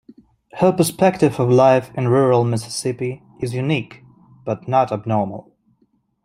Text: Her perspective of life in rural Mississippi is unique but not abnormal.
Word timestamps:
Her 0.53 0.71
perspective 0.71 1.39
of 1.39 1.51
life 1.51 1.91
in 1.95 2.07
rural 2.07 2.43
Mississippi 2.43 3.21
is 3.39 3.53
unique 3.53 4.01
but 4.43 4.67
not 4.67 4.91
abnormal. 4.91 5.51